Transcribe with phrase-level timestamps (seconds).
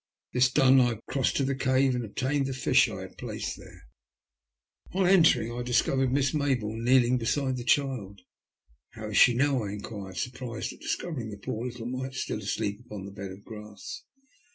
[0.33, 3.83] This done, I crossed to the cave to obtain the fish I had placed there.
[4.85, 4.95] THE SALVAGES.
[4.95, 8.21] 168 On entering, I discovered Miss Mayboume kneeling beside the child.
[8.57, 12.15] *' How is she now?" I enquired, surprised at dis covering the poor little mite
[12.15, 14.01] still asleep upon the bed of grass.